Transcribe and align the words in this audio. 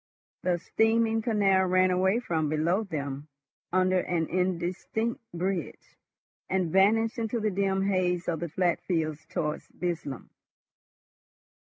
The 0.41 0.57
steaming 0.57 1.21
canal 1.21 1.67
ran 1.67 1.91
away 1.91 2.19
from 2.19 2.49
below 2.49 2.81
them 2.83 3.27
under 3.71 3.99
an 3.99 4.25
indistinct 4.29 5.21
bridge, 5.31 5.95
and 6.49 6.71
vanished 6.71 7.19
into 7.19 7.39
the 7.39 7.51
dim 7.51 7.83
haze 7.85 8.27
of 8.27 8.39
the 8.39 8.49
flat 8.49 8.81
fields 8.81 9.27
towards 9.29 9.67
Burslem. 9.67 10.31